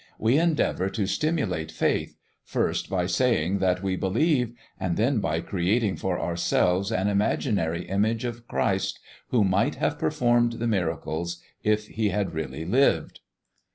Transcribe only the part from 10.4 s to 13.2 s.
the miracles if He had really lived.